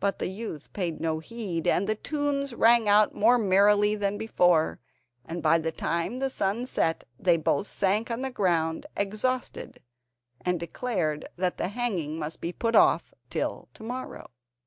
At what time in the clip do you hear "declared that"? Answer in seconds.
10.58-11.58